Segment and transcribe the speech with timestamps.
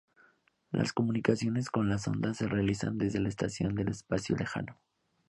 [0.71, 4.79] La comunicaciones con la sonda se realizan desde la Estación del Espacio Lejano.